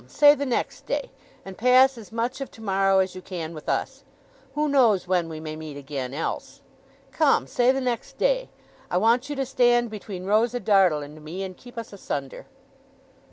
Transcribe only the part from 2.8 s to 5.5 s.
as you can with us! Who knows when we